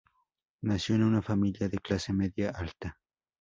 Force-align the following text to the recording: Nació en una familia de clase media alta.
Nació 0.63 0.95
en 0.95 1.03
una 1.03 1.21
familia 1.21 1.69
de 1.69 1.77
clase 1.77 2.11
media 2.11 2.49
alta. 2.49 2.97